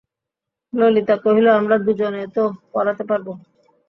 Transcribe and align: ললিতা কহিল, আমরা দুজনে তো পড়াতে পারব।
ললিতা 0.73 1.15
কহিল, 1.23 1.47
আমরা 1.59 1.75
দুজনে 1.85 2.23
তো 2.35 2.43
পড়াতে 2.73 3.03
পারব। 3.09 3.27